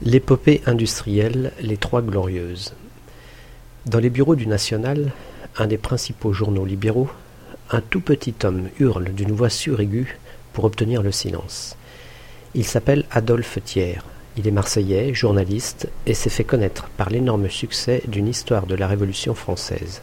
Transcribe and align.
L'épopée 0.00 0.62
industrielle 0.64 1.50
Les 1.60 1.76
Trois 1.76 2.02
Glorieuses. 2.02 2.72
Dans 3.86 3.98
les 3.98 4.10
bureaux 4.10 4.36
du 4.36 4.46
National, 4.46 5.10
un 5.56 5.66
des 5.66 5.76
principaux 5.76 6.32
journaux 6.32 6.64
libéraux, 6.64 7.10
un 7.72 7.80
tout 7.80 8.00
petit 8.00 8.34
homme 8.44 8.68
hurle 8.78 9.12
d'une 9.12 9.32
voix 9.32 9.50
suraiguë 9.50 10.16
pour 10.52 10.62
obtenir 10.62 11.02
le 11.02 11.10
silence. 11.10 11.76
Il 12.54 12.64
s'appelle 12.64 13.06
Adolphe 13.10 13.58
Thiers. 13.64 13.98
Il 14.36 14.46
est 14.46 14.52
marseillais, 14.52 15.14
journaliste, 15.14 15.88
et 16.06 16.14
s'est 16.14 16.30
fait 16.30 16.44
connaître 16.44 16.88
par 16.96 17.10
l'énorme 17.10 17.50
succès 17.50 18.04
d'une 18.06 18.28
histoire 18.28 18.66
de 18.66 18.76
la 18.76 18.86
Révolution 18.86 19.34
française. 19.34 20.02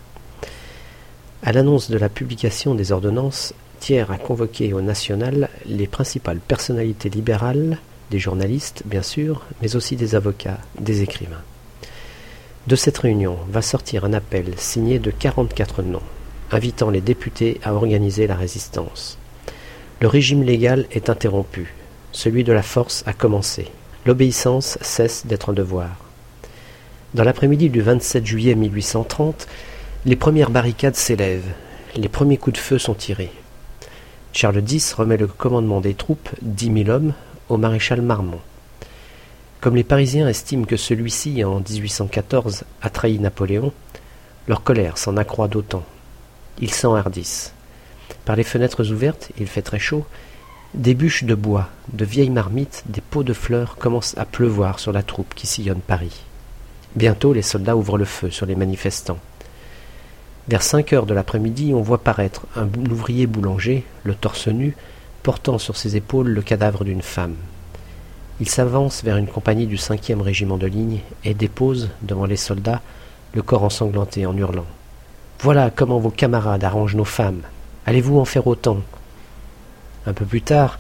À 1.41 1.53
l'annonce 1.53 1.89
de 1.89 1.97
la 1.97 2.09
publication 2.09 2.75
des 2.75 2.91
ordonnances, 2.91 3.53
Thiers 3.79 4.11
a 4.11 4.17
convoqué 4.17 4.73
au 4.73 4.81
National 4.81 5.47
les 5.65 5.87
principales 5.87 6.39
personnalités 6.39 7.09
libérales 7.09 7.77
des 8.11 8.19
journalistes, 8.19 8.83
bien 8.85 9.01
sûr, 9.01 9.43
mais 9.61 9.75
aussi 9.75 9.95
des 9.95 10.15
avocats, 10.15 10.59
des 10.79 11.01
écrivains. 11.01 11.43
De 12.67 12.75
cette 12.75 12.97
réunion 12.97 13.37
va 13.49 13.61
sortir 13.61 14.05
un 14.05 14.13
appel 14.13 14.53
signé 14.57 14.99
de 14.99 15.11
44 15.11 15.83
noms, 15.83 16.01
invitant 16.51 16.89
les 16.89 17.01
députés 17.01 17.59
à 17.63 17.73
organiser 17.73 18.27
la 18.27 18.35
résistance. 18.35 19.17
Le 20.01 20.07
régime 20.07 20.43
légal 20.43 20.85
est 20.91 21.09
interrompu, 21.09 21.73
celui 22.11 22.43
de 22.43 22.53
la 22.53 22.63
force 22.63 23.03
a 23.05 23.13
commencé. 23.13 23.67
L'obéissance 24.05 24.77
cesse 24.81 25.25
d'être 25.25 25.49
un 25.49 25.53
devoir. 25.53 25.95
Dans 27.13 27.23
l'après-midi 27.23 27.69
du 27.69 27.81
27 27.81 28.25
juillet 28.25 28.55
1830, 28.55 29.47
les 30.05 30.15
premières 30.15 30.49
barricades 30.49 30.95
s'élèvent, 30.95 31.53
les 31.95 32.09
premiers 32.09 32.37
coups 32.37 32.55
de 32.55 32.61
feu 32.61 32.77
sont 32.77 32.93
tirés. 32.93 33.31
Charles 34.33 34.63
X 34.69 34.93
remet 34.93 35.17
le 35.17 35.27
commandement 35.27 35.81
des 35.81 35.93
troupes, 35.93 36.29
dix 36.41 36.69
mille 36.69 36.91
hommes, 36.91 37.13
au 37.49 37.57
maréchal 37.57 38.01
Marmont. 38.01 38.41
Comme 39.61 39.75
les 39.75 39.83
Parisiens 39.83 40.27
estiment 40.27 40.65
que 40.65 40.77
celui-ci, 40.77 41.43
en 41.43 41.59
1814, 41.59 42.63
a 42.81 42.89
trahi 42.89 43.19
Napoléon, 43.19 43.73
leur 44.47 44.63
colère 44.63 44.97
s'en 44.97 45.17
accroît 45.17 45.47
d'autant. 45.47 45.83
Ils 46.59 46.73
s'enhardissent. 46.73 47.53
Par 48.25 48.35
les 48.35 48.43
fenêtres 48.43 48.91
ouvertes, 48.91 49.31
il 49.39 49.47
fait 49.47 49.61
très 49.61 49.79
chaud, 49.79 50.05
des 50.75 50.93
bûches 50.93 51.23
de 51.23 51.35
bois, 51.35 51.69
de 51.93 52.05
vieilles 52.05 52.29
marmites, 52.29 52.83
des 52.87 53.01
pots 53.01 53.23
de 53.23 53.33
fleurs 53.33 53.77
commencent 53.77 54.17
à 54.17 54.25
pleuvoir 54.25 54.79
sur 54.79 54.91
la 54.91 55.03
troupe 55.03 55.33
qui 55.33 55.47
sillonne 55.47 55.79
Paris. 55.79 56.23
Bientôt, 56.95 57.33
les 57.33 57.41
soldats 57.41 57.75
ouvrent 57.75 57.97
le 57.97 58.05
feu 58.05 58.29
sur 58.29 58.45
les 58.45 58.55
manifestants. 58.55 59.19
Vers 60.47 60.61
cinq 60.61 60.93
heures 60.93 61.05
de 61.05 61.13
l'après-midi, 61.13 61.73
on 61.73 61.81
voit 61.81 62.03
paraître 62.03 62.45
un 62.55 62.67
ouvrier 62.89 63.25
boulanger, 63.25 63.83
le 64.03 64.15
torse 64.15 64.47
nu, 64.47 64.75
portant 65.25 65.57
sur 65.57 65.75
ses 65.75 65.95
épaules 65.95 66.27
le 66.27 66.43
cadavre 66.43 66.83
d'une 66.83 67.01
femme. 67.01 67.33
Il 68.39 68.47
s'avance 68.47 69.03
vers 69.03 69.17
une 69.17 69.25
compagnie 69.25 69.65
du 69.65 69.75
cinquième 69.75 70.21
régiment 70.21 70.59
de 70.59 70.67
ligne 70.67 70.99
et 71.23 71.33
dépose, 71.33 71.89
devant 72.03 72.27
les 72.27 72.35
soldats, 72.37 72.83
le 73.33 73.41
corps 73.41 73.63
ensanglanté 73.63 74.27
en 74.27 74.37
hurlant. 74.37 74.67
Voilà 75.39 75.71
comment 75.71 75.97
vos 75.97 76.11
camarades 76.11 76.63
arrangent 76.63 76.95
nos 76.95 77.05
femmes. 77.05 77.41
Allez-vous 77.87 78.19
en 78.19 78.25
faire 78.25 78.45
autant? 78.45 78.81
Un 80.05 80.13
peu 80.13 80.25
plus 80.25 80.43
tard, 80.43 80.77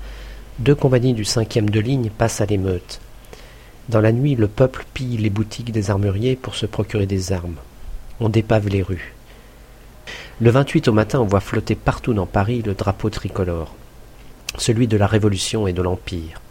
deux 0.59 0.75
compagnies 0.75 1.15
du 1.15 1.25
cinquième 1.25 1.71
de 1.71 1.79
ligne 1.79 2.11
passent 2.11 2.39
à 2.39 2.45
l'émeute. 2.45 3.01
Dans 3.89 3.99
la 3.99 4.11
nuit, 4.11 4.35
le 4.35 4.47
peuple 4.47 4.85
pille 4.93 5.17
les 5.17 5.31
boutiques 5.31 5.71
des 5.71 5.89
armuriers 5.89 6.35
pour 6.35 6.53
se 6.53 6.67
procurer 6.67 7.07
des 7.07 7.31
armes. 7.31 7.57
On 8.19 8.29
dépave 8.29 8.67
les 8.67 8.83
rues. 8.83 9.15
Le 10.39 10.51
28 10.51 10.87
au 10.87 10.93
matin, 10.93 11.19
on 11.19 11.25
voit 11.25 11.39
flotter 11.39 11.73
partout 11.73 12.13
dans 12.13 12.27
Paris 12.27 12.61
le 12.63 12.75
drapeau 12.75 13.09
tricolore 13.09 13.73
celui 14.61 14.87
de 14.87 14.97
la 14.97 15.07
Révolution 15.07 15.67
et 15.67 15.73
de 15.73 15.81
l'Empire. 15.81 16.41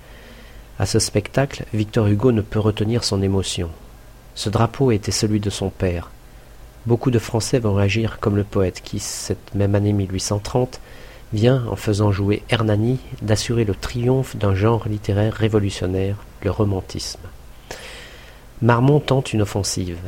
À 0.78 0.86
ce 0.86 0.98
spectacle, 0.98 1.64
Victor 1.72 2.08
Hugo 2.08 2.32
ne 2.32 2.40
peut 2.40 2.58
retenir 2.58 3.04
son 3.04 3.22
émotion. 3.22 3.70
Ce 4.34 4.50
drapeau 4.50 4.90
était 4.90 5.12
celui 5.12 5.38
de 5.38 5.50
son 5.50 5.70
père. 5.70 6.10
Beaucoup 6.86 7.10
de 7.10 7.18
Français 7.18 7.60
vont 7.60 7.74
réagir 7.74 8.18
comme 8.20 8.36
le 8.36 8.44
poète 8.44 8.82
qui, 8.82 8.98
cette 8.98 9.54
même 9.54 9.74
année 9.74 9.92
1830, 9.92 10.80
vient, 11.32 11.64
en 11.70 11.76
faisant 11.76 12.12
jouer 12.12 12.42
Hernani, 12.50 12.98
d'assurer 13.22 13.64
le 13.64 13.74
triomphe 13.74 14.36
d'un 14.36 14.54
genre 14.54 14.88
littéraire 14.88 15.34
révolutionnaire, 15.34 16.16
le 16.42 16.50
romantisme. 16.50 17.20
Marmont 18.62 19.00
tente 19.00 19.32
une 19.32 19.42
offensive. 19.42 19.98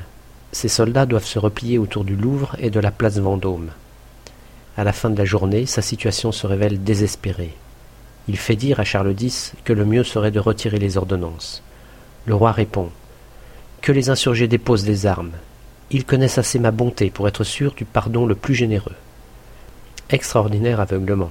Ses 0.52 0.68
soldats 0.68 1.06
doivent 1.06 1.24
se 1.24 1.38
replier 1.38 1.78
autour 1.78 2.04
du 2.04 2.16
Louvre 2.16 2.56
et 2.58 2.70
de 2.70 2.80
la 2.80 2.90
place 2.90 3.18
Vendôme. 3.18 3.70
À 4.76 4.84
la 4.84 4.92
fin 4.92 5.10
de 5.10 5.18
la 5.18 5.24
journée, 5.24 5.66
sa 5.66 5.82
situation 5.82 6.32
se 6.32 6.46
révèle 6.46 6.82
désespérée. 6.82 7.54
Il 8.28 8.36
fait 8.36 8.56
dire 8.56 8.80
à 8.80 8.84
Charles 8.84 9.14
X 9.20 9.52
que 9.64 9.72
le 9.72 9.84
mieux 9.84 10.04
serait 10.04 10.30
de 10.30 10.40
retirer 10.40 10.78
les 10.78 10.96
ordonnances. 10.96 11.62
Le 12.26 12.34
roi 12.34 12.52
répond 12.52 12.90
Que 13.82 13.92
les 13.92 14.10
insurgés 14.10 14.48
déposent 14.48 14.84
des 14.84 15.06
armes. 15.06 15.32
Ils 15.90 16.04
connaissent 16.04 16.38
assez 16.38 16.58
ma 16.58 16.72
bonté 16.72 17.10
pour 17.10 17.28
être 17.28 17.44
sûrs 17.44 17.74
du 17.74 17.84
pardon 17.84 18.26
le 18.26 18.34
plus 18.34 18.54
généreux. 18.54 18.96
Extraordinaire 20.10 20.80
aveuglement. 20.80 21.30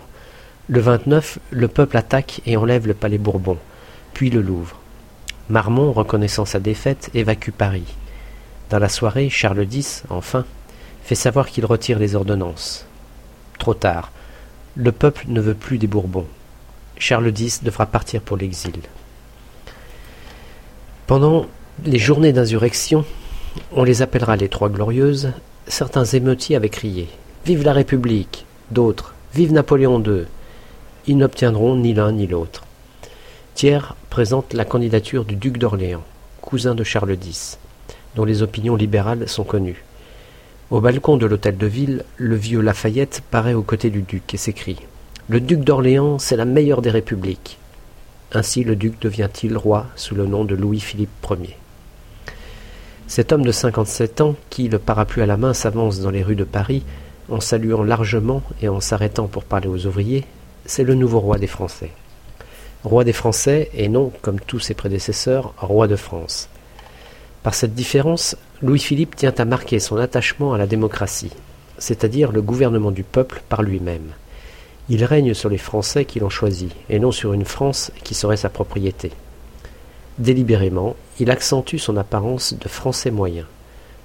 Le 0.68 0.80
29, 0.80 1.40
le 1.52 1.68
peuple 1.68 1.98
attaque 1.98 2.42
et 2.46 2.56
enlève 2.56 2.88
le 2.88 2.94
palais 2.94 3.18
Bourbon, 3.18 3.58
puis 4.14 4.30
le 4.30 4.42
Louvre. 4.42 4.80
Marmont, 5.50 5.92
reconnaissant 5.92 6.46
sa 6.46 6.60
défaite, 6.60 7.12
évacue 7.14 7.52
Paris. 7.52 7.96
Dans 8.70 8.80
la 8.80 8.90
soirée, 8.90 9.30
Charles 9.30 9.68
X, 9.72 10.04
enfin, 10.10 10.46
fait 11.04 11.16
savoir 11.16 11.50
qu'il 11.50 11.66
retire 11.66 12.00
les 12.00 12.16
ordonnances. 12.16 12.88
Trop 13.60 13.76
tard. 13.76 14.12
Le 14.76 14.92
peuple 14.92 15.26
ne 15.28 15.40
veut 15.40 15.54
plus 15.54 15.78
des 15.78 15.88
Bourbons. 15.88 16.28
Charles 16.98 17.34
X 17.38 17.64
devra 17.64 17.86
partir 17.86 18.22
pour 18.22 18.38
l'exil. 18.38 18.76
Pendant 21.08 21.46
les 21.84 22.00
journées 22.00 22.34
d'insurrection, 22.34 23.06
on 23.72 23.84
les 23.84 24.02
appellera 24.02 24.36
les 24.36 24.50
Trois 24.50 24.70
Glorieuses, 24.70 25.32
certains 25.68 26.06
émeutiers 26.06 26.56
avaient 26.56 26.70
crié 26.70 27.08
Vive 27.46 27.64
la 27.64 27.74
République 27.74 28.46
d'autres 28.72 29.14
Vive 29.34 29.54
Napoléon 29.54 30.02
II 30.02 30.26
Ils 31.08 31.18
n'obtiendront 31.18 31.76
ni 31.76 31.94
l'un 31.94 32.14
ni 32.14 32.26
l'autre. 32.26 32.64
Thiers 33.54 33.94
présente 34.10 34.54
la 34.54 34.66
candidature 34.66 35.26
du 35.26 35.36
duc 35.36 35.58
d'Orléans, 35.58 36.04
cousin 36.42 36.76
de 36.76 36.84
Charles 36.84 37.18
X, 37.22 37.60
dont 38.16 38.26
les 38.26 38.42
opinions 38.42 38.76
libérales 38.76 39.28
sont 39.28 39.44
connues. 39.44 39.84
Au 40.72 40.82
balcon 40.82 41.18
de 41.18 41.26
l'hôtel 41.26 41.58
de 41.58 41.68
ville, 41.68 42.04
le 42.18 42.36
vieux 42.36 42.62
Lafayette 42.62 43.22
paraît 43.30 43.54
aux 43.54 43.62
côtés 43.62 43.90
du 43.90 44.02
duc 44.02 44.34
et 44.34 44.38
s'écrie 44.38 44.80
le 45.28 45.40
duc 45.40 45.62
d'Orléans, 45.62 46.20
c'est 46.20 46.36
la 46.36 46.46
meilleure 46.46 46.84
des 46.84 46.92
républiques. 46.92 47.58
Ainsi 48.32 48.64
le 48.64 48.76
duc 48.76 49.00
devient-il 49.02 49.58
roi 49.58 49.88
sous 49.96 50.14
le 50.14 50.28
nom 50.28 50.46
de 50.46 50.54
Louis-Philippe 50.54 51.10
Ier. 51.32 51.58
Cet 53.08 53.32
homme 53.32 53.44
de 53.44 53.52
cinquante-sept 53.52 54.22
ans, 54.22 54.36
qui, 54.52 54.68
le 54.68 54.78
parapluie 54.78 55.24
à 55.24 55.26
la 55.26 55.38
main, 55.38 55.56
s'avance 55.56 56.00
dans 56.00 56.12
les 56.12 56.22
rues 56.22 56.36
de 56.36 56.44
Paris, 56.44 56.84
en 57.30 57.40
saluant 57.40 57.82
largement 57.82 58.44
et 58.62 58.70
en 58.70 58.80
s'arrêtant 58.80 59.26
pour 59.26 59.46
parler 59.46 59.68
aux 59.68 59.88
ouvriers, 59.88 60.26
c'est 60.68 60.84
le 60.84 60.94
nouveau 60.94 61.20
roi 61.20 61.40
des 61.40 61.48
Français. 61.48 61.90
Roi 62.84 63.04
des 63.04 63.14
Français, 63.14 63.72
et 63.74 63.90
non, 63.90 64.12
comme 64.22 64.40
tous 64.40 64.60
ses 64.60 64.76
prédécesseurs, 64.76 65.56
roi 65.58 65.88
de 65.88 65.96
France. 65.96 66.50
Par 67.42 67.56
cette 67.56 67.74
différence, 67.74 68.38
Louis-Philippe 68.62 69.16
tient 69.16 69.34
à 69.36 69.46
marquer 69.46 69.80
son 69.80 69.98
attachement 69.98 70.54
à 70.54 70.60
la 70.60 70.68
démocratie, 70.68 71.34
c'est-à-dire 71.80 72.32
le 72.32 72.44
gouvernement 72.44 72.92
du 72.92 73.04
peuple 73.04 73.42
par 73.50 73.64
lui-même. 73.64 74.12
Il 74.88 75.04
règne 75.04 75.34
sur 75.34 75.50
les 75.50 75.58
Français 75.58 76.06
qui 76.06 76.20
l'ont 76.20 76.30
choisi, 76.30 76.70
et 76.90 77.00
non 77.00 77.12
sur 77.12 77.34
une 77.34 77.46
France 77.46 77.92
qui 78.04 78.14
serait 78.14 78.38
sa 78.38 78.50
propriété. 78.50 79.12
Délibérément, 80.20 80.96
il 81.20 81.32
accentue 81.32 81.78
son 81.78 81.98
apparence 81.98 82.54
de 82.54 82.68
Français 82.68 83.12
moyen, 83.12 83.46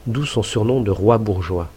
d'où 0.06 0.24
son 0.24 0.42
surnom 0.42 0.80
de 0.80 0.90
roi 0.90 1.18
bourgeois. 1.18 1.68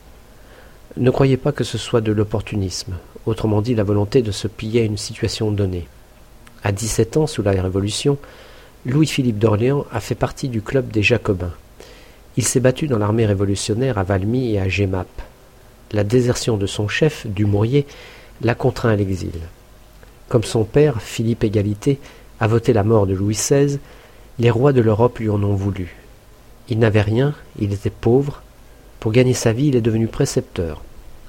Ne 0.95 1.11
croyez 1.11 1.37
pas 1.37 1.51
que 1.51 1.63
ce 1.63 1.77
soit 1.77 2.01
de 2.01 2.11
l'opportunisme, 2.11 2.93
autrement 3.25 3.61
dit 3.61 3.75
la 3.75 3.83
volonté 3.83 4.21
de 4.21 4.31
se 4.31 4.47
piller 4.47 4.81
à 4.81 4.85
une 4.85 4.97
situation 4.97 5.51
donnée. 5.51 5.87
À 6.63 6.71
dix-sept 6.71 7.17
ans, 7.17 7.27
sous 7.27 7.43
la 7.43 7.51
Révolution, 7.51 8.17
Louis-Philippe 8.85 9.39
d'Orléans 9.39 9.85
a 9.91 9.99
fait 9.99 10.15
partie 10.15 10.47
du 10.47 10.61
club 10.61 10.89
des 10.89 11.03
Jacobins. 11.03 11.53
Il 12.37 12.45
s'est 12.45 12.59
battu 12.59 12.87
dans 12.87 12.97
l'armée 12.97 13.25
révolutionnaire 13.25 13.97
à 13.97 14.03
Valmy 14.03 14.53
et 14.53 14.59
à 14.59 14.69
Gemap. 14.69 15.07
La 15.91 16.03
désertion 16.03 16.57
de 16.57 16.65
son 16.65 16.87
chef, 16.87 17.27
Dumouriez, 17.27 17.85
l'a 18.41 18.55
contraint 18.55 18.89
à 18.89 18.95
l'exil. 18.95 19.31
Comme 20.29 20.43
son 20.43 20.63
père, 20.63 21.01
Philippe 21.01 21.43
Égalité, 21.43 21.99
a 22.39 22.47
voté 22.47 22.73
la 22.73 22.83
mort 22.83 23.07
de 23.07 23.13
Louis 23.13 23.35
XVI, 23.35 23.79
les 24.39 24.49
rois 24.49 24.73
de 24.73 24.81
l'Europe 24.81 25.19
lui 25.19 25.29
en 25.29 25.43
ont 25.43 25.55
voulu. 25.55 25.95
Il 26.69 26.79
n'avait 26.79 27.01
rien, 27.01 27.33
il 27.59 27.73
était 27.73 27.89
pauvre. 27.89 28.41
Pour 28.99 29.11
gagner 29.11 29.33
sa 29.33 29.53
vie, 29.53 29.67
il 29.67 29.75
est 29.75 29.81
devenu 29.81 30.07
précepteur. 30.07 30.81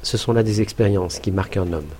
Ce 0.03 0.17
sont 0.17 0.33
là 0.33 0.43
des 0.43 0.61
expériences 0.61 1.19
qui 1.19 1.33
marquent 1.33 1.57
un 1.57 1.73
homme. 1.73 1.91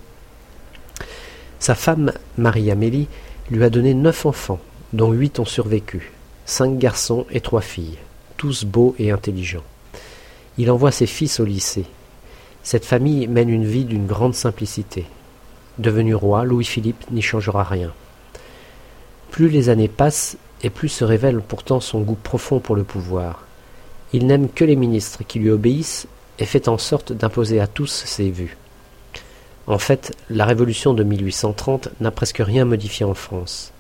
Sa 1.59 1.75
femme, 1.75 2.13
Marie-Amélie, 2.39 3.09
lui 3.51 3.65
a 3.65 3.71
donné 3.71 3.95
neuf 3.95 4.27
enfants, 4.27 4.61
dont 4.93 5.13
huit 5.13 5.39
ont 5.39 5.45
survécu, 5.45 6.13
cinq 6.47 6.79
garçons 6.79 7.27
et 7.31 7.41
trois 7.41 7.61
filles, 7.61 7.99
tous 8.37 8.65
beaux 8.65 8.95
et 8.99 9.11
intelligents. 9.11 9.65
Il 10.59 10.71
envoie 10.71 10.93
ses 10.93 11.07
fils 11.07 11.41
au 11.41 11.45
lycée. 11.45 11.87
Cette 12.65 12.87
famille 12.87 13.27
mène 13.27 13.51
une 13.51 13.67
vie 13.67 13.85
d'une 13.85 14.07
grande 14.07 14.35
simplicité. 14.35 15.05
Devenu 15.77 16.15
roi, 16.15 16.45
Louis-Philippe 16.45 17.11
n'y 17.11 17.21
changera 17.21 17.63
rien. 17.63 17.93
Plus 19.31 19.51
les 19.51 19.69
années 19.69 19.87
passent 19.87 20.39
et 20.63 20.71
plus 20.71 20.89
se 20.89 21.05
révèle 21.05 21.43
pourtant 21.43 21.81
son 21.81 22.01
goût 22.01 22.17
profond 22.21 22.61
pour 22.61 22.75
le 22.75 22.83
pouvoir. 22.83 23.47
Il 24.15 24.27
n'aime 24.27 24.49
que 24.49 24.65
les 24.65 24.77
ministres 24.77 25.25
qui 25.29 25.41
lui 25.41 25.51
obéissent 25.51 26.07
et 26.39 26.47
fait 26.47 26.67
en 26.69 26.79
sorte 26.79 27.13
d'imposer 27.13 27.61
à 27.61 27.67
tous 27.67 28.05
ses 28.07 28.31
vues. 28.31 28.57
En 29.67 29.79
fait, 29.79 30.17
la 30.31 30.47
révolution 30.47 30.95
de 30.95 31.05
1830 31.05 31.91
n'a 32.01 32.11
presque 32.11 32.39
rien 32.39 32.65
modifié 32.65 33.05
en 33.05 33.15
France. 33.15 33.73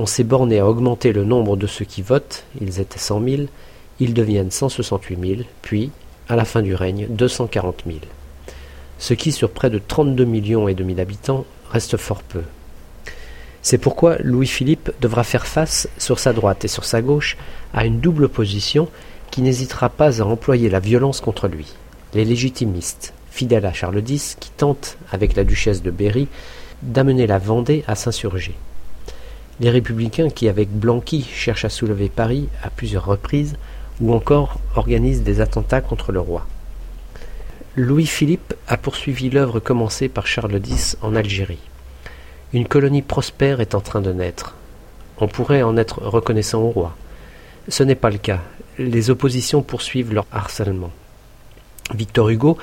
On 0.00 0.06
s'est 0.06 0.24
borné 0.24 0.58
à 0.58 0.66
augmenter 0.66 1.12
le 1.12 1.22
nombre 1.22 1.56
de 1.56 1.68
ceux 1.68 1.84
qui 1.84 2.02
votent, 2.02 2.44
ils 2.60 2.80
étaient 2.80 2.98
cent 2.98 3.20
mille, 3.20 3.46
ils 4.00 4.14
deviennent 4.14 4.50
cent 4.50 4.68
soixante-huit 4.68 5.16
mille, 5.16 5.44
puis, 5.62 5.92
à 6.28 6.34
la 6.34 6.44
fin 6.44 6.62
du 6.62 6.74
règne, 6.74 7.06
deux 7.08 7.28
cent 7.28 7.46
quarante 7.46 7.86
mille. 7.86 8.02
Ce 8.98 9.14
qui, 9.14 9.32
sur 9.32 9.50
près 9.50 9.70
de 9.70 9.78
trente-deux 9.78 10.24
millions 10.24 10.68
et 10.68 10.74
demi 10.74 10.94
d'habitants, 10.94 11.44
reste 11.70 11.96
fort 11.96 12.22
peu. 12.22 12.42
C'est 13.62 13.78
pourquoi 13.78 14.16
Louis-Philippe 14.18 14.92
devra 15.00 15.24
faire 15.24 15.46
face, 15.46 15.88
sur 15.98 16.18
sa 16.18 16.32
droite 16.32 16.64
et 16.64 16.68
sur 16.68 16.84
sa 16.84 17.02
gauche, 17.02 17.36
à 17.74 17.84
une 17.84 18.00
double 18.00 18.24
opposition 18.24 18.88
qui 19.30 19.42
n'hésitera 19.42 19.88
pas 19.88 20.22
à 20.22 20.24
employer 20.24 20.70
la 20.70 20.78
violence 20.80 21.20
contre 21.20 21.48
lui. 21.48 21.74
Les 22.14 22.24
légitimistes, 22.24 23.12
fidèles 23.30 23.66
à 23.66 23.72
Charles 23.72 24.02
X, 24.08 24.36
qui 24.38 24.50
tentent, 24.50 24.96
avec 25.10 25.34
la 25.34 25.44
duchesse 25.44 25.82
de 25.82 25.90
Berry, 25.90 26.28
d'amener 26.82 27.26
la 27.26 27.38
Vendée 27.38 27.82
à 27.88 27.96
s'insurger. 27.96 28.54
Les 29.58 29.70
républicains 29.70 30.30
qui, 30.30 30.48
avec 30.48 30.70
Blanqui, 30.70 31.22
cherchent 31.22 31.64
à 31.64 31.70
soulever 31.70 32.08
Paris 32.08 32.48
à 32.62 32.70
plusieurs 32.70 33.06
reprises, 33.06 33.56
ou 34.00 34.14
encore 34.14 34.60
organisent 34.76 35.22
des 35.22 35.40
attentats 35.40 35.80
contre 35.80 36.12
le 36.12 36.20
roi. 36.20 36.46
Louis-Philippe 37.78 38.54
a 38.68 38.78
poursuivi 38.78 39.28
l'œuvre 39.28 39.60
commencée 39.60 40.08
par 40.08 40.26
Charles 40.26 40.62
X 40.66 40.96
en 41.02 41.14
Algérie. 41.14 41.60
Une 42.54 42.66
colonie 42.66 43.02
prospère 43.02 43.60
est 43.60 43.74
en 43.74 43.82
train 43.82 44.00
de 44.00 44.14
naître. 44.14 44.54
On 45.18 45.28
pourrait 45.28 45.62
en 45.62 45.76
être 45.76 46.00
reconnaissant 46.00 46.62
au 46.62 46.70
roi. 46.70 46.96
Ce 47.68 47.82
n'est 47.82 47.94
pas 47.94 48.08
le 48.08 48.16
cas. 48.16 48.40
Les 48.78 49.10
oppositions 49.10 49.60
poursuivent 49.60 50.14
leur 50.14 50.24
harcèlement. 50.32 50.90
Victor 51.94 52.30
Hugo, 52.30 52.56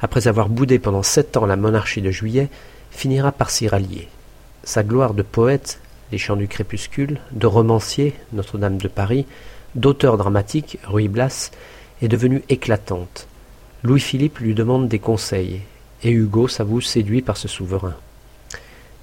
après 0.00 0.28
avoir 0.28 0.48
boudé 0.48 0.78
pendant 0.78 1.02
sept 1.02 1.36
ans 1.36 1.46
la 1.46 1.56
monarchie 1.56 2.00
de 2.00 2.12
Juillet, 2.12 2.48
finira 2.92 3.32
par 3.32 3.50
s'y 3.50 3.66
rallier. 3.66 4.06
Sa 4.62 4.84
gloire 4.84 5.14
de 5.14 5.22
poète, 5.22 5.80
les 6.12 6.18
chants 6.18 6.36
du 6.36 6.46
crépuscule, 6.46 7.18
de 7.32 7.46
romancier, 7.48 8.14
Notre-Dame 8.32 8.78
de 8.78 8.86
Paris, 8.86 9.26
d'auteur 9.74 10.16
dramatique, 10.16 10.78
Ruy 10.84 11.08
Blas, 11.08 11.50
est 12.02 12.08
devenue 12.08 12.44
éclatante. 12.48 13.26
Louis-Philippe 13.82 14.40
lui 14.40 14.54
demande 14.54 14.88
des 14.88 14.98
conseils, 14.98 15.62
et 16.02 16.10
Hugo 16.10 16.48
s'avoue 16.48 16.82
séduit 16.82 17.22
par 17.22 17.38
ce 17.38 17.48
souverain. 17.48 17.94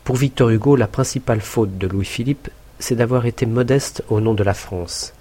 Pour 0.04 0.18
Victor 0.18 0.50
Hugo, 0.50 0.76
la 0.76 0.86
principale 0.86 1.42
faute 1.42 1.80
de 1.80 1.88
Louis-Philippe, 1.88 2.50
c'est 2.78 2.96
d'avoir 2.96 3.26
été 3.26 3.48
modeste 3.48 4.04
au 4.10 4.22
nom 4.22 4.36
de 4.36 4.44
la 4.44 4.54
France. 4.54 5.14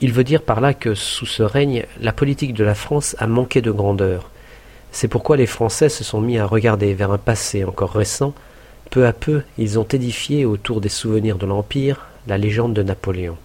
Il 0.00 0.14
veut 0.14 0.24
dire 0.24 0.40
par 0.40 0.62
là 0.62 0.72
que, 0.72 0.94
sous 0.94 1.26
ce 1.26 1.42
règne, 1.42 1.84
la 2.00 2.14
politique 2.14 2.54
de 2.54 2.64
la 2.64 2.74
France 2.74 3.14
a 3.18 3.26
manqué 3.26 3.60
de 3.60 3.70
grandeur. 3.70 4.30
C'est 4.92 5.08
pourquoi 5.08 5.36
les 5.36 5.46
Français 5.46 5.90
se 5.90 6.04
sont 6.04 6.22
mis 6.22 6.38
à 6.38 6.46
regarder 6.46 6.94
vers 6.94 7.12
un 7.12 7.18
passé 7.18 7.64
encore 7.64 7.92
récent. 7.92 8.32
Peu 8.90 9.06
à 9.06 9.12
peu, 9.12 9.42
ils 9.58 9.78
ont 9.78 9.84
édifié 9.84 10.46
autour 10.46 10.80
des 10.80 10.88
souvenirs 10.88 11.36
de 11.36 11.46
l'Empire 11.46 12.06
la 12.26 12.38
légende 12.38 12.72
de 12.72 12.82
Napoléon. 12.82 13.36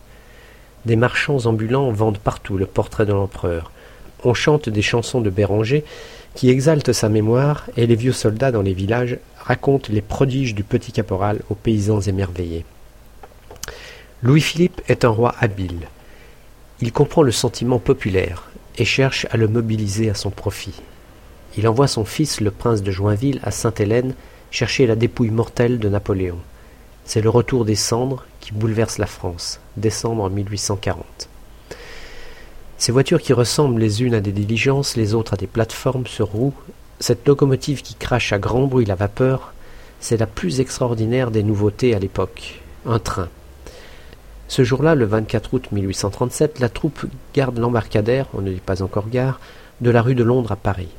Des 0.86 0.96
marchands 0.96 1.46
ambulants 1.46 1.92
vendent 1.92 2.20
partout 2.20 2.58
le 2.58 2.66
portrait 2.66 3.06
de 3.06 3.12
l'empereur. 3.14 3.72
On 4.30 4.34
chante 4.34 4.68
des 4.68 4.82
chansons 4.82 5.22
de 5.22 5.30
Béranger 5.30 5.86
qui 6.36 6.50
exaltent 6.50 6.92
sa 6.92 7.08
mémoire 7.08 7.66
et 7.78 7.88
les 7.88 7.96
vieux 7.96 8.12
soldats 8.12 8.52
dans 8.52 8.62
les 8.62 8.74
villages 8.74 9.20
racontent 9.40 9.88
les 9.90 10.02
prodiges 10.02 10.54
du 10.54 10.66
petit 10.66 10.92
caporal 10.92 11.40
aux 11.50 11.56
paysans 11.56 12.02
émerveillés. 12.02 12.66
Louis-Philippe 14.24 14.82
est 14.90 15.06
un 15.06 15.10
roi 15.10 15.34
habile. 15.40 15.88
Il 16.82 16.92
comprend 16.92 17.24
le 17.24 17.32
sentiment 17.32 17.80
populaire 17.80 18.52
et 18.78 18.84
cherche 18.84 19.28
à 19.32 19.38
le 19.38 19.48
mobiliser 19.48 20.10
à 20.10 20.14
son 20.14 20.30
profit. 20.30 20.82
Il 21.58 21.66
envoie 21.66 21.88
son 21.88 22.04
fils, 22.04 22.42
le 22.42 22.52
prince 22.52 22.84
de 22.84 22.92
Joinville, 22.92 23.40
à 23.44 23.52
Sainte-Hélène 23.52 24.14
chercher 24.52 24.88
la 24.88 24.98
dépouille 24.98 25.32
mortelle 25.32 25.80
de 25.80 25.88
Napoléon. 25.88 26.40
C'est 27.06 27.22
le 27.22 27.30
retour 27.30 27.64
des 27.64 27.76
cendres 27.76 28.26
qui 28.42 28.52
bouleverse 28.52 28.98
la 28.98 29.08
France, 29.08 29.62
décembre 29.78 30.30
1840. 30.30 31.30
Ces 32.78 32.92
voitures 32.92 33.22
qui 33.22 33.34
ressemblent 33.34 33.80
les 33.80 34.04
unes 34.04 34.14
à 34.14 34.20
des 34.20 34.32
diligences, 34.32 34.96
les 34.96 35.16
autres 35.16 35.34
à 35.34 35.38
des 35.38 35.48
plateformes 35.48 36.06
sur 36.06 36.28
roues, 36.28 36.54
cette 37.00 37.28
locomotive 37.28 37.82
qui 37.82 37.96
crache 37.96 38.34
à 38.34 38.40
grand 38.40 38.68
bruit 38.68 38.86
la 38.86 38.96
vapeur, 38.96 39.54
c'est 40.00 40.18
la 40.18 40.28
plus 40.28 40.60
extraordinaire 40.60 41.32
des 41.32 41.44
nouveautés 41.44 41.96
à 41.96 42.00
l'époque, 42.00 42.62
un 42.86 43.00
train. 43.00 43.30
Ce 44.48 44.64
jour-là, 44.64 44.96
le 44.96 45.06
24 45.06 45.54
août 45.54 45.72
1837, 45.72 46.60
la 46.60 46.70
troupe 46.70 47.06
garde 47.34 47.58
l'embarcadère, 47.58 48.28
on 48.34 48.42
ne 48.42 48.52
dit 48.52 48.62
pas 48.62 48.82
encore 48.82 49.10
gare, 49.10 49.40
de 49.82 49.90
la 49.90 50.02
rue 50.02 50.16
de 50.16 50.24
Londres 50.24 50.52
à 50.52 50.56
Paris. 50.56 50.90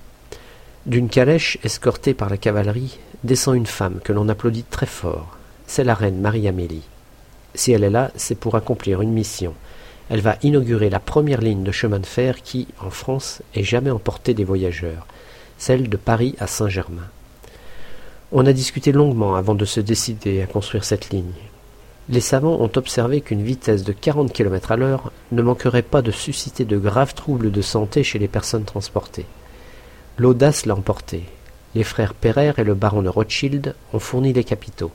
D'une 0.86 1.08
calèche, 1.08 1.58
escortée 1.62 2.12
par 2.12 2.28
la 2.28 2.36
cavalerie, 2.36 2.98
descend 3.24 3.56
une 3.56 3.66
femme 3.66 4.00
que 4.02 4.12
l'on 4.12 4.28
applaudit 4.28 4.64
très 4.64 4.86
fort. 4.86 5.36
C'est 5.66 5.84
la 5.84 5.94
reine 5.94 6.20
Marie-Amélie. 6.20 6.84
Si 7.54 7.72
elle 7.72 7.84
est 7.84 7.90
là, 7.90 8.10
c'est 8.16 8.38
pour 8.38 8.56
accomplir 8.56 9.00
une 9.00 9.12
mission. 9.12 9.54
Elle 10.10 10.20
va 10.20 10.38
inaugurer 10.42 10.88
la 10.88 11.00
première 11.00 11.40
ligne 11.40 11.64
de 11.64 11.72
chemin 11.72 11.98
de 11.98 12.06
fer 12.06 12.42
qui, 12.42 12.66
en 12.80 12.90
France, 12.90 13.42
ait 13.54 13.62
jamais 13.62 13.90
emporté 13.90 14.32
des 14.32 14.44
voyageurs, 14.44 15.06
celle 15.58 15.88
de 15.88 15.96
Paris 15.96 16.34
à 16.38 16.46
Saint-Germain. 16.46 17.08
On 18.32 18.46
a 18.46 18.52
discuté 18.52 18.92
longuement 18.92 19.36
avant 19.36 19.54
de 19.54 19.64
se 19.64 19.80
décider 19.80 20.40
à 20.42 20.46
construire 20.46 20.84
cette 20.84 21.10
ligne. 21.10 21.32
Les 22.10 22.20
savants 22.20 22.58
ont 22.60 22.70
observé 22.76 23.20
qu'une 23.20 23.42
vitesse 23.42 23.84
de 23.84 23.92
40 23.92 24.32
km 24.32 24.72
à 24.72 24.76
l'heure 24.76 25.12
ne 25.30 25.42
manquerait 25.42 25.82
pas 25.82 26.00
de 26.00 26.10
susciter 26.10 26.64
de 26.64 26.78
graves 26.78 27.14
troubles 27.14 27.50
de 27.50 27.60
santé 27.60 28.02
chez 28.02 28.18
les 28.18 28.28
personnes 28.28 28.64
transportées. 28.64 29.26
L'audace 30.16 30.64
l'a 30.64 30.74
emporté. 30.74 31.24
Les 31.74 31.84
frères 31.84 32.14
Pereire 32.14 32.58
et 32.58 32.64
le 32.64 32.74
baron 32.74 33.02
de 33.02 33.10
Rothschild 33.10 33.74
ont 33.92 33.98
fourni 33.98 34.32
les 34.32 34.44
capitaux. 34.44 34.90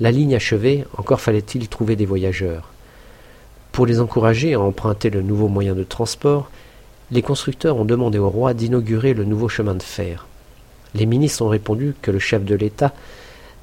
La 0.00 0.10
ligne 0.10 0.34
achevée, 0.34 0.84
encore 0.98 1.20
fallait-il 1.20 1.68
trouver 1.68 1.94
des 1.94 2.04
voyageurs. 2.04 2.73
Pour 3.74 3.86
les 3.86 3.98
encourager 3.98 4.54
à 4.54 4.60
emprunter 4.60 5.10
le 5.10 5.20
nouveau 5.20 5.48
moyen 5.48 5.74
de 5.74 5.82
transport, 5.82 6.48
les 7.10 7.22
constructeurs 7.22 7.76
ont 7.76 7.84
demandé 7.84 8.18
au 8.18 8.30
roi 8.30 8.54
d'inaugurer 8.54 9.14
le 9.14 9.24
nouveau 9.24 9.48
chemin 9.48 9.74
de 9.74 9.82
fer. 9.82 10.28
Les 10.94 11.06
ministres 11.06 11.42
ont 11.42 11.48
répondu 11.48 11.96
que 12.00 12.12
le 12.12 12.20
chef 12.20 12.44
de 12.44 12.54
l'État 12.54 12.92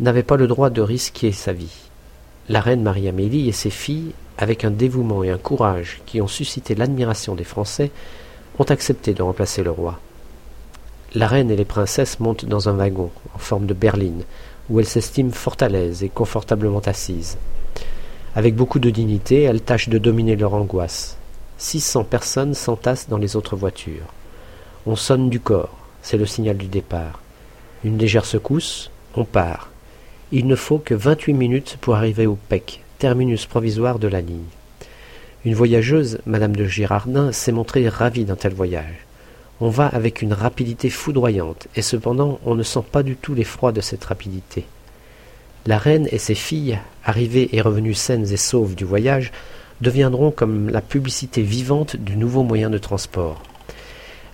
n'avait 0.02 0.22
pas 0.22 0.36
le 0.36 0.48
droit 0.48 0.70
de 0.70 0.82
risquer 0.82 1.32
sa 1.32 1.54
vie. 1.54 1.88
La 2.50 2.60
reine 2.60 2.84
Marie-Amélie 2.84 3.48
et 3.48 3.54
ses 3.54 3.70
filles, 3.70 4.12
avec 4.38 4.66
un 4.66 4.72
dévouement 4.72 5.24
et 5.24 5.30
un 5.30 5.38
courage 5.38 6.02
qui 6.06 6.20
ont 6.20 6.28
suscité 6.28 6.76
l'admiration 6.76 7.34
des 7.34 7.46
Français, 7.46 7.90
ont 8.60 8.66
accepté 8.66 9.14
de 9.14 9.24
remplacer 9.24 9.64
le 9.64 9.72
roi. 9.72 10.02
La 11.16 11.28
reine 11.28 11.52
et 11.52 11.56
les 11.56 11.64
princesses 11.64 12.20
montent 12.20 12.44
dans 12.44 12.68
un 12.68 12.74
wagon, 12.74 13.12
en 13.34 13.40
forme 13.40 13.66
de 13.66 13.74
berline, 13.74 14.24
où 14.70 14.82
elles 14.82 14.86
s'estiment 14.86 15.32
fort 15.32 15.56
à 15.62 15.70
l'aise 15.70 16.04
et 16.04 16.10
confortablement 16.10 16.82
assises. 16.86 17.38
Avec 18.34 18.56
beaucoup 18.56 18.80
de 18.80 18.90
dignité, 18.90 19.42
elles 19.42 19.62
tâchent 19.62 19.90
de 19.90 19.98
dominer 19.98 20.38
leur 20.38 20.54
angoisse. 20.54 21.18
Six 21.58 21.82
cents 21.82 22.06
personnes 22.06 22.54
s'entassent 22.54 23.10
dans 23.10 23.18
les 23.18 23.36
autres 23.36 23.58
voitures. 23.58 24.14
On 24.86 24.96
sonne 24.96 25.30
du 25.30 25.42
corps, 25.42 25.78
c'est 26.02 26.18
le 26.18 26.26
signal 26.26 26.56
du 26.56 26.68
départ. 26.68 27.20
Une 27.84 27.98
légère 27.98 28.26
secousse, 28.26 28.90
on 29.16 29.26
part. 29.26 29.70
Il 30.32 30.48
ne 30.48 30.56
faut 30.56 30.78
que 30.78 30.94
vingt-huit 30.94 31.34
minutes 31.34 31.78
pour 31.82 31.96
arriver 31.96 32.26
au 32.26 32.38
PEC, 32.48 32.84
terminus 33.00 33.46
provisoire 33.48 34.00
de 34.00 34.08
la 34.08 34.22
ligne. 34.22 34.48
Une 35.44 35.56
voyageuse, 35.56 36.20
Madame 36.26 36.56
de 36.56 36.64
Girardin, 36.64 37.34
s'est 37.34 37.52
montrée 37.52 37.90
ravie 37.90 38.24
d'un 38.24 38.38
tel 38.38 38.54
voyage. 38.54 39.06
On 39.60 39.70
va 39.70 39.88
avec 39.88 40.22
une 40.22 40.34
rapidité 40.34 40.90
foudroyante, 40.90 41.68
et 41.76 41.82
cependant 41.82 42.40
on 42.46 42.56
ne 42.56 42.64
sent 42.64 42.84
pas 42.92 43.04
du 43.04 43.18
tout 43.18 43.34
l'effroi 43.34 43.74
de 43.74 43.82
cette 43.82 44.06
rapidité. 44.06 44.66
La 45.68 45.78
reine 45.78 46.08
et 46.12 46.18
ses 46.18 46.34
filles, 46.34 46.80
arrivées 47.06 47.50
et 47.56 47.62
revenues 47.62 47.94
saines 47.94 48.32
et 48.32 48.38
sauves 48.38 48.74
du 48.74 48.84
voyage, 48.84 49.32
deviendront 49.82 50.32
comme 50.32 50.70
la 50.70 50.82
publicité 50.82 51.44
vivante 51.44 51.96
du 51.96 52.18
nouveau 52.18 52.42
moyen 52.44 52.70
de 52.72 52.80
transport. 52.80 53.44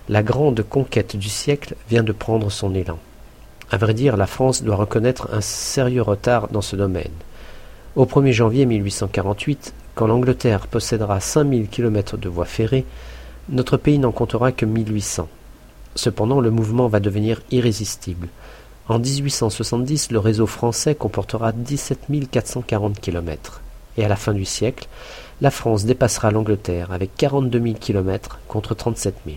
La 0.08 0.22
grande 0.22 0.62
conquête 0.62 1.16
du 1.16 1.28
siècle 1.28 1.74
vient 1.90 2.02
de 2.02 2.12
prendre 2.12 2.50
son 2.50 2.74
élan. 2.74 2.98
À 3.70 3.76
vrai 3.76 3.92
dire, 3.92 4.16
la 4.16 4.26
France 4.26 4.62
doit 4.62 4.76
reconnaître 4.76 5.28
un 5.32 5.42
sérieux 5.42 6.00
retard 6.00 6.48
dans 6.48 6.62
ce 6.62 6.76
domaine. 6.76 7.12
Au 7.94 8.06
1er 8.06 8.32
janvier 8.32 8.64
1848, 8.64 9.74
quand 9.94 10.06
l'Angleterre 10.06 10.66
possédera 10.66 11.20
5000 11.20 11.68
km 11.68 12.16
de 12.16 12.28
voies 12.30 12.46
ferrées, 12.46 12.86
notre 13.50 13.76
pays 13.76 13.98
n'en 13.98 14.12
comptera 14.12 14.52
que 14.52 14.64
1800. 14.64 15.28
Cependant, 15.94 16.40
le 16.40 16.50
mouvement 16.50 16.88
va 16.88 17.00
devenir 17.00 17.42
irrésistible. 17.50 18.28
En 18.88 18.98
1870, 18.98 20.12
le 20.12 20.18
réseau 20.18 20.46
français 20.46 20.94
comportera 20.94 21.52
17 21.52 22.06
440 22.30 22.98
km. 22.98 23.60
Et 23.98 24.04
à 24.04 24.08
la 24.08 24.16
fin 24.16 24.32
du 24.32 24.46
siècle, 24.46 24.88
la 25.42 25.50
France 25.50 25.84
dépassera 25.84 26.30
l'Angleterre 26.30 26.90
avec 26.90 27.14
42 27.16 27.60
000 27.60 27.74
km 27.78 28.38
contre 28.48 28.74
37 28.74 29.14
000. 29.26 29.36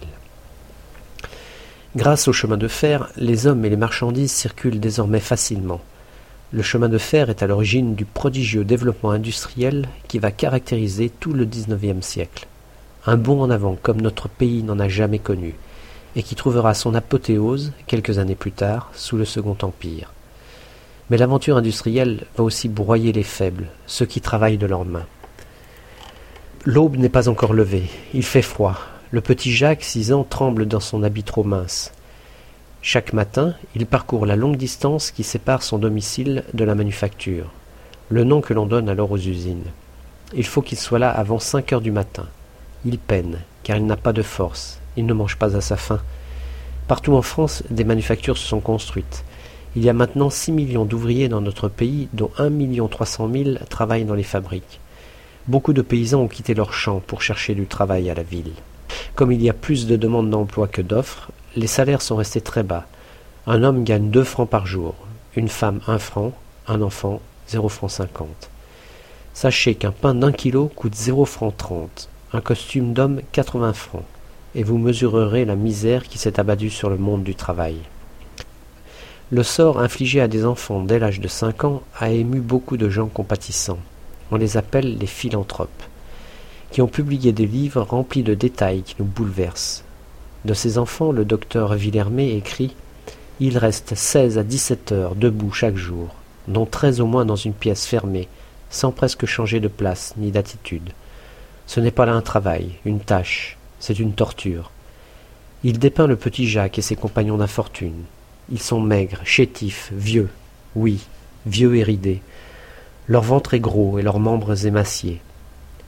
Grâce 1.97 2.29
au 2.29 2.33
chemin 2.33 2.55
de 2.55 2.69
fer, 2.69 3.09
les 3.17 3.45
hommes 3.45 3.65
et 3.65 3.69
les 3.69 3.75
marchandises 3.75 4.31
circulent 4.31 4.79
désormais 4.79 5.19
facilement. 5.19 5.81
Le 6.53 6.61
chemin 6.63 6.87
de 6.87 6.97
fer 6.97 7.29
est 7.29 7.43
à 7.43 7.47
l'origine 7.47 7.95
du 7.95 8.05
prodigieux 8.05 8.63
développement 8.63 9.11
industriel 9.11 9.89
qui 10.07 10.19
va 10.19 10.31
caractériser 10.31 11.09
tout 11.09 11.33
le 11.33 11.43
XIXe 11.43 12.05
siècle. 12.05 12.47
Un 13.05 13.17
bond 13.17 13.41
en 13.41 13.49
avant 13.49 13.75
comme 13.81 13.99
notre 13.99 14.29
pays 14.29 14.63
n'en 14.63 14.79
a 14.79 14.87
jamais 14.87 15.19
connu, 15.19 15.55
et 16.15 16.23
qui 16.23 16.35
trouvera 16.35 16.73
son 16.73 16.93
apothéose 16.93 17.71
quelques 17.87 18.17
années 18.17 18.35
plus 18.35 18.51
tard 18.51 18.89
sous 18.93 19.17
le 19.17 19.25
Second 19.25 19.57
Empire. 19.61 20.11
Mais 21.09 21.17
l'aventure 21.17 21.57
industrielle 21.57 22.25
va 22.37 22.43
aussi 22.43 22.69
broyer 22.69 23.11
les 23.11 23.23
faibles, 23.23 23.67
ceux 23.87 24.05
qui 24.05 24.21
travaillent 24.21 24.57
de 24.57 24.65
leurs 24.65 24.85
mains. 24.85 25.05
L'aube 26.65 26.97
n'est 26.97 27.09
pas 27.09 27.27
encore 27.27 27.53
levée, 27.53 27.89
il 28.13 28.23
fait 28.23 28.41
froid. 28.41 28.77
Le 29.11 29.21
petit 29.21 29.51
Jacques, 29.51 29.83
six 29.83 30.13
ans, 30.13 30.23
tremble 30.23 30.67
dans 30.67 30.79
son 30.79 31.03
habit 31.03 31.23
trop 31.23 31.43
mince. 31.43 31.91
Chaque 32.81 33.13
matin, 33.13 33.55
il 33.75 33.85
parcourt 33.85 34.25
la 34.25 34.35
longue 34.35 34.57
distance 34.57 35.11
qui 35.11 35.23
sépare 35.23 35.63
son 35.63 35.77
domicile 35.77 36.43
de 36.53 36.63
la 36.63 36.75
manufacture, 36.75 37.51
le 38.09 38.23
nom 38.23 38.41
que 38.41 38.53
l'on 38.53 38.65
donne 38.65 38.89
alors 38.89 39.11
aux 39.11 39.17
usines. 39.17 39.65
Il 40.33 40.45
faut 40.45 40.61
qu'il 40.61 40.77
soit 40.77 40.99
là 40.99 41.11
avant 41.11 41.39
cinq 41.39 41.73
heures 41.73 41.81
du 41.81 41.91
matin. 41.91 42.25
Il 42.85 42.97
peine, 42.97 43.39
car 43.63 43.77
il 43.77 43.85
n'a 43.85 43.97
pas 43.97 44.13
de 44.13 44.23
force, 44.23 44.80
il 44.97 45.05
ne 45.05 45.13
mange 45.13 45.37
pas 45.37 45.55
à 45.55 45.61
sa 45.61 45.77
faim. 45.77 46.01
Partout 46.87 47.13
en 47.13 47.21
France, 47.21 47.63
des 47.69 47.83
manufactures 47.83 48.37
se 48.37 48.47
sont 48.47 48.59
construites. 48.59 49.23
Il 49.75 49.83
y 49.83 49.89
a 49.89 49.93
maintenant 49.93 50.29
six 50.29 50.51
millions 50.51 50.83
d'ouvriers 50.83 51.29
dans 51.29 51.39
notre 51.39 51.69
pays, 51.69 52.09
dont 52.11 52.31
un 52.37 52.49
million 52.49 52.87
trois 52.87 53.05
cent 53.05 53.27
mille 53.27 53.61
travaillent 53.69 54.05
dans 54.05 54.15
les 54.15 54.23
fabriques. 54.23 54.79
Beaucoup 55.47 55.73
de 55.73 55.81
paysans 55.81 56.21
ont 56.21 56.27
quitté 56.27 56.53
leurs 56.53 56.73
champs 56.73 57.01
pour 57.05 57.21
chercher 57.21 57.55
du 57.55 57.65
travail 57.65 58.09
à 58.09 58.13
la 58.13 58.23
ville. 58.23 58.51
Comme 59.15 59.31
il 59.31 59.41
y 59.41 59.49
a 59.49 59.53
plus 59.53 59.87
de 59.87 59.95
demandes 59.95 60.29
d'emploi 60.29 60.67
que 60.67 60.81
d'offres, 60.81 61.31
les 61.55 61.67
salaires 61.67 62.01
sont 62.01 62.17
restés 62.17 62.41
très 62.41 62.63
bas. 62.63 62.85
Un 63.47 63.63
homme 63.63 63.83
gagne 63.83 64.09
deux 64.09 64.23
francs 64.23 64.49
par 64.49 64.67
jour, 64.67 64.95
une 65.35 65.47
femme 65.49 65.79
un 65.87 65.99
franc, 65.99 66.33
un 66.67 66.81
enfant 66.81 67.21
zéro 67.47 67.69
franc 67.69 67.87
cinquante. 67.87 68.49
Sachez 69.33 69.75
qu'un 69.75 69.91
pain 69.91 70.13
d'un 70.13 70.31
kilo 70.31 70.69
coûte 70.75 70.95
zéro 70.95 71.25
franc 71.25 71.51
trente, 71.51 72.09
un 72.33 72.41
costume 72.41 72.93
d'homme 72.93 73.21
quatre-vingts 73.31 73.73
francs, 73.73 74.05
et 74.55 74.63
vous 74.63 74.77
mesurerez 74.77 75.45
la 75.45 75.55
misère 75.55 76.07
qui 76.07 76.17
s'est 76.17 76.39
abattue 76.39 76.69
sur 76.69 76.89
le 76.89 76.97
monde 76.97 77.23
du 77.23 77.35
travail. 77.35 77.77
Le 79.31 79.43
sort 79.43 79.79
infligé 79.79 80.19
à 80.19 80.27
des 80.27 80.45
enfants 80.45 80.83
dès 80.83 80.99
l'âge 80.99 81.21
de 81.21 81.27
cinq 81.27 81.63
ans 81.63 81.83
a 81.97 82.09
ému 82.09 82.39
beaucoup 82.41 82.77
de 82.77 82.89
gens 82.89 83.07
compatissants. 83.07 83.79
On 84.29 84.35
les 84.35 84.57
appelle 84.57 84.97
les 84.97 85.07
philanthropes, 85.07 85.83
qui 86.71 86.81
ont 86.81 86.87
publié 86.87 87.31
des 87.31 87.45
livres 87.45 87.81
remplis 87.81 88.23
de 88.23 88.33
détails 88.33 88.83
qui 88.83 88.95
nous 88.99 89.05
bouleversent, 89.05 89.83
de 90.43 90.55
ses 90.55 90.79
enfants, 90.79 91.11
le 91.11 91.23
docteur 91.23 91.75
Villermé 91.75 92.35
écrit 92.35 92.75
Il 93.39 93.59
reste 93.59 93.93
seize 93.93 94.39
à 94.39 94.43
dix-sept 94.43 94.91
heures 94.91 95.15
debout 95.15 95.51
chaque 95.51 95.77
jour, 95.77 96.15
dont 96.47 96.65
treize 96.65 96.99
au 96.99 97.05
moins 97.05 97.25
dans 97.25 97.35
une 97.35 97.53
pièce 97.53 97.85
fermée, 97.85 98.27
sans 98.71 98.91
presque 98.91 99.27
changer 99.27 99.59
de 99.59 99.67
place 99.67 100.15
ni 100.17 100.31
d'attitude. 100.31 100.91
Ce 101.67 101.79
n'est 101.79 101.91
pas 101.91 102.07
là 102.07 102.13
un 102.13 102.21
travail, 102.21 102.71
une 102.85 102.99
tâche, 103.01 103.59
c'est 103.81 103.99
une 103.99 104.13
torture. 104.13 104.71
Il 105.65 105.79
dépeint 105.79 106.07
le 106.07 106.15
petit 106.15 106.47
Jacques 106.47 106.79
et 106.79 106.83
ses 106.83 106.95
compagnons 106.95 107.37
d'infortune. 107.37 108.03
Ils 108.51 108.61
sont 108.61 108.79
maigres, 108.79 109.21
chétifs, 109.25 109.91
vieux, 109.93 110.29
oui, 110.75 110.99
vieux 111.45 111.75
et 111.75 111.83
ridés. 111.83 112.21
Leur 113.07 113.23
ventre 113.23 113.55
est 113.55 113.59
gros 113.59 113.99
et 113.99 114.03
leurs 114.03 114.19
membres 114.19 114.65
émaciés. 114.65 115.19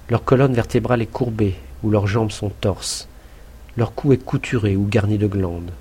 Leur 0.09 0.23
colonne 0.23 0.53
vertébrale 0.53 1.01
est 1.01 1.07
courbée, 1.07 1.55
ou 1.83 1.89
leurs 1.89 2.07
jambes 2.07 2.31
sont 2.31 2.49
torses. 2.49 3.07
Leur 3.77 3.93
cou 3.93 4.11
est 4.11 4.17
couturé 4.17 4.75
ou 4.75 4.85
garni 4.85 5.17
de 5.17 5.27
glandes. 5.27 5.71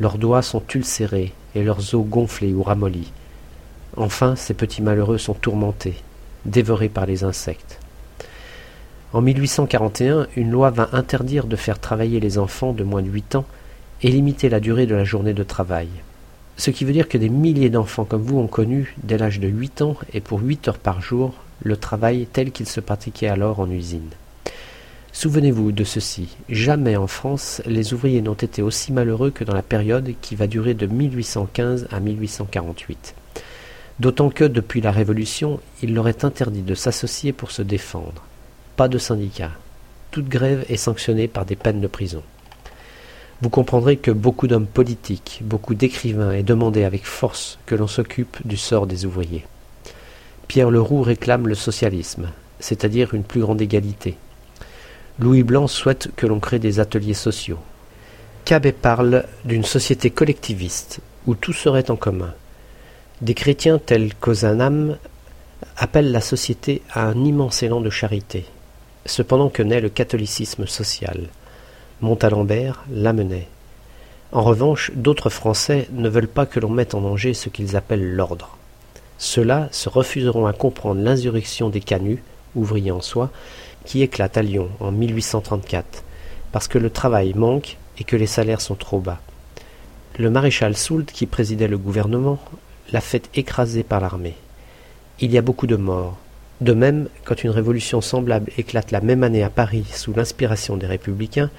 Leurs 0.00 0.18
doigts 0.18 0.42
sont 0.42 0.62
ulcérés 0.74 1.32
et 1.54 1.62
leurs 1.64 1.94
os 1.94 2.06
gonflés 2.06 2.52
ou 2.52 2.62
ramollis. 2.62 3.12
Enfin, 3.96 4.36
ces 4.36 4.54
petits 4.54 4.82
malheureux 4.82 5.18
sont 5.18 5.34
tourmentés, 5.34 5.96
dévorés 6.44 6.88
par 6.88 7.06
les 7.06 7.24
insectes. 7.24 7.80
En 9.14 9.22
1841, 9.22 10.26
une 10.36 10.50
loi 10.50 10.68
vint 10.68 10.90
interdire 10.92 11.46
de 11.46 11.56
faire 11.56 11.78
travailler 11.78 12.20
les 12.20 12.36
enfants 12.36 12.74
de 12.74 12.84
moins 12.84 13.00
de 13.00 13.08
huit 13.08 13.36
ans 13.36 13.46
et 14.02 14.10
limiter 14.10 14.50
la 14.50 14.60
durée 14.60 14.84
de 14.84 14.94
la 14.94 15.04
journée 15.04 15.32
de 15.32 15.42
travail. 15.42 15.88
Ce 16.58 16.70
qui 16.70 16.84
veut 16.84 16.92
dire 16.92 17.08
que 17.08 17.16
des 17.16 17.30
milliers 17.30 17.70
d'enfants 17.70 18.04
comme 18.04 18.20
vous 18.20 18.38
ont 18.38 18.48
connu, 18.48 18.94
dès 19.02 19.16
l'âge 19.16 19.40
de 19.40 19.48
huit 19.48 19.80
ans 19.80 19.96
et 20.12 20.20
pour 20.20 20.42
huit 20.42 20.68
heures 20.68 20.78
par 20.78 21.00
jour, 21.00 21.32
le 21.62 21.78
travail 21.78 22.26
tel 22.30 22.52
qu'il 22.52 22.68
se 22.68 22.80
pratiquait 22.80 23.28
alors 23.28 23.60
en 23.60 23.70
usine. 23.70 24.10
Souvenez-vous 25.12 25.72
de 25.72 25.84
ceci, 25.84 26.36
jamais 26.50 26.96
en 26.96 27.06
France 27.06 27.62
les 27.64 27.94
ouvriers 27.94 28.20
n'ont 28.20 28.34
été 28.34 28.60
aussi 28.60 28.92
malheureux 28.92 29.30
que 29.30 29.42
dans 29.42 29.54
la 29.54 29.62
période 29.62 30.12
qui 30.20 30.36
va 30.36 30.46
durer 30.46 30.74
de 30.74 30.86
1815 30.86 31.88
à 31.90 31.98
1848. 31.98 33.14
D'autant 34.00 34.28
que, 34.28 34.44
depuis 34.44 34.82
la 34.82 34.92
Révolution, 34.92 35.60
il 35.82 35.94
leur 35.94 36.08
est 36.08 36.24
interdit 36.24 36.62
de 36.62 36.74
s'associer 36.74 37.32
pour 37.32 37.50
se 37.50 37.62
défendre. 37.62 38.27
Pas 38.78 38.86
de 38.86 38.98
syndicats. 38.98 39.50
Toute 40.12 40.28
grève 40.28 40.64
est 40.68 40.76
sanctionnée 40.76 41.26
par 41.26 41.44
des 41.44 41.56
peines 41.56 41.80
de 41.80 41.88
prison. 41.88 42.22
Vous 43.42 43.50
comprendrez 43.50 43.96
que 43.96 44.12
beaucoup 44.12 44.46
d'hommes 44.46 44.68
politiques, 44.68 45.40
beaucoup 45.42 45.74
d'écrivains 45.74 46.30
aient 46.30 46.44
demandé 46.44 46.84
avec 46.84 47.04
force 47.04 47.58
que 47.66 47.74
l'on 47.74 47.88
s'occupe 47.88 48.38
du 48.46 48.56
sort 48.56 48.86
des 48.86 49.04
ouvriers. 49.04 49.44
Pierre 50.46 50.70
Leroux 50.70 51.02
réclame 51.02 51.48
le 51.48 51.56
socialisme, 51.56 52.28
c'est-à-dire 52.60 53.14
une 53.14 53.24
plus 53.24 53.40
grande 53.40 53.60
égalité, 53.60 54.16
Louis 55.18 55.42
Blanc 55.42 55.66
souhaite 55.66 56.10
que 56.14 56.28
l'on 56.28 56.38
crée 56.38 56.60
des 56.60 56.78
ateliers 56.78 57.14
sociaux. 57.14 57.58
Cabet 58.44 58.70
parle 58.70 59.24
d'une 59.44 59.64
société 59.64 60.10
collectiviste 60.10 61.00
où 61.26 61.34
tout 61.34 61.52
serait 61.52 61.90
en 61.90 61.96
commun. 61.96 62.32
Des 63.22 63.34
chrétiens 63.34 63.80
tels 63.80 64.14
qu'Ozanam 64.14 64.98
appellent 65.76 66.12
la 66.12 66.20
société 66.20 66.80
à 66.92 67.08
un 67.08 67.24
immense 67.24 67.64
élan 67.64 67.80
de 67.80 67.90
charité, 67.90 68.44
cependant 69.08 69.48
que 69.48 69.62
naît 69.62 69.80
le 69.80 69.88
catholicisme 69.88 70.66
social. 70.66 71.28
Montalembert 72.00 72.84
l'amenait. 72.90 73.48
En 74.30 74.42
revanche, 74.42 74.90
d'autres 74.94 75.30
Français 75.30 75.88
ne 75.92 76.08
veulent 76.08 76.28
pas 76.28 76.46
que 76.46 76.60
l'on 76.60 76.68
mette 76.68 76.94
en 76.94 77.00
danger 77.00 77.34
ce 77.34 77.48
qu'ils 77.48 77.76
appellent 77.76 78.14
l'ordre. 78.14 78.56
Ceux-là 79.16 79.68
se 79.72 79.88
refuseront 79.88 80.46
à 80.46 80.52
comprendre 80.52 81.00
l'insurrection 81.00 81.70
des 81.70 81.80
canuts, 81.80 82.22
ouvriers 82.54 82.90
en 82.90 83.00
soi, 83.00 83.30
qui 83.84 84.02
éclate 84.02 84.36
à 84.36 84.42
Lyon 84.42 84.68
en 84.80 84.92
1834, 84.92 86.04
parce 86.52 86.68
que 86.68 86.78
le 86.78 86.90
travail 86.90 87.32
manque 87.34 87.78
et 87.98 88.04
que 88.04 88.16
les 88.16 88.26
salaires 88.26 88.60
sont 88.60 88.74
trop 88.74 89.00
bas. 89.00 89.20
Le 90.18 90.30
maréchal 90.30 90.76
Soult, 90.76 91.06
qui 91.10 91.26
présidait 91.26 91.68
le 91.68 91.78
gouvernement, 91.78 92.38
l'a 92.92 93.00
fait 93.00 93.28
écraser 93.34 93.82
par 93.82 94.00
l'armée. 94.00 94.36
Il 95.20 95.32
y 95.32 95.38
a 95.38 95.42
beaucoup 95.42 95.66
de 95.66 95.76
morts. 95.76 96.16
De 96.60 96.72
même, 96.72 97.08
quand 97.24 97.44
une 97.44 97.50
révolution 97.50 98.00
semblable 98.00 98.50
éclate 98.58 98.90
la 98.90 99.00
même 99.00 99.22
année 99.22 99.44
à 99.44 99.50
Paris 99.50 99.84
sous 99.92 100.12
l'inspiration 100.12 100.76
des 100.76 100.86
républicains, 100.86 101.50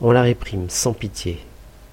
on 0.00 0.10
la 0.10 0.22
réprime 0.22 0.68
sans 0.68 0.92
pitié. 0.92 1.38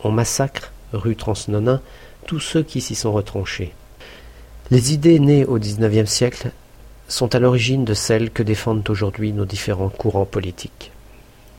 On 0.03 0.11
massacre, 0.11 0.73
rue 0.91 1.15
Transnonain, 1.15 1.81
tous 2.25 2.39
ceux 2.39 2.63
qui 2.63 2.81
s'y 2.81 2.95
sont 2.95 3.13
retranchés. 3.13 3.73
Les 4.71 4.93
idées 4.93 5.19
nées 5.19 5.45
au 5.45 5.57
XIXe 5.57 6.09
siècle 6.09 6.51
sont 7.07 7.33
à 7.33 7.39
l'origine 7.39 7.85
de 7.85 7.93
celles 7.93 8.29
que 8.29 8.43
défendent 8.43 8.87
aujourd'hui 8.89 9.31
nos 9.31 9.45
différents 9.45 9.89
courants 9.89 10.25
politiques. 10.25 10.91